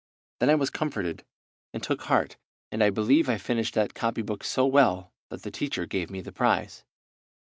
Then 0.39 0.49
I 0.49 0.55
was 0.55 0.71
comforted 0.71 1.23
and 1.75 1.83
took 1.83 2.01
heart, 2.01 2.37
and 2.71 2.83
I 2.83 2.89
believe 2.89 3.29
I 3.29 3.37
finished 3.37 3.75
that 3.75 3.93
copybook 3.93 4.43
so 4.43 4.65
well 4.65 5.13
that 5.29 5.43
the 5.43 5.51
teacher 5.51 5.85
gave 5.85 6.09
me 6.09 6.21
the 6.21 6.31
prize. 6.31 6.83